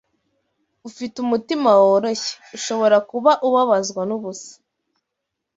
[0.89, 4.53] ufite umutima woroshye, ushobora kuba ubabazwa n’ubusa